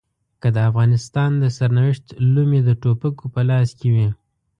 [0.41, 4.09] که د افغانستان د سرنوشت لومې د ټوپکو په لاس کې وي.